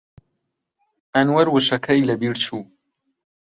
[1.13, 2.61] ئەنوەر وشەکەی لەبیر چوو.